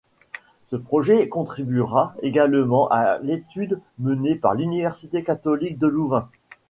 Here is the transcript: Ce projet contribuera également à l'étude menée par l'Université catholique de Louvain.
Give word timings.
Ce 0.69 0.75
projet 0.75 1.29
contribuera 1.29 2.15
également 2.23 2.87
à 2.89 3.19
l'étude 3.19 3.79
menée 3.99 4.33
par 4.35 4.55
l'Université 4.55 5.23
catholique 5.23 5.77
de 5.77 5.85
Louvain. 5.85 6.27